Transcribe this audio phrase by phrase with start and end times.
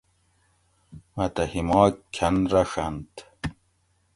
[1.15, 3.13] مہ تہ ہِیماگ کۤھن رۤڄھنت